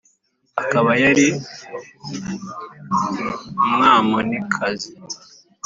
[0.61, 1.27] Akaba yari
[3.65, 4.89] Umwamonikazi.